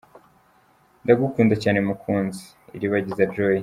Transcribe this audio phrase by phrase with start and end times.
[1.03, 2.43] Ndagukunda cyane mukunzi,
[2.75, 3.57] Iribagiza Joy.